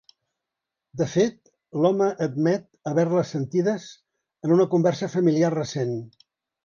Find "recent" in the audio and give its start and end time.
5.59-5.97